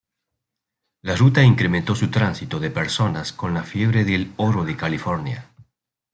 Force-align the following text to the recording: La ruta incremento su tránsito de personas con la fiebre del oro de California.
La 1.03 1.15
ruta 1.15 1.43
incremento 1.43 1.93
su 1.93 2.09
tránsito 2.09 2.59
de 2.59 2.71
personas 2.71 3.31
con 3.31 3.53
la 3.53 3.61
fiebre 3.61 4.03
del 4.03 4.33
oro 4.37 4.65
de 4.65 4.75
California. 4.75 5.47